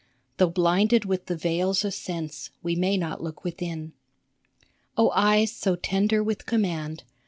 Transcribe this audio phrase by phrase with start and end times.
[0.37, 3.93] Though blinded with the veils of sense, We may not look within.
[4.97, 7.03] Oh eyes so tender with command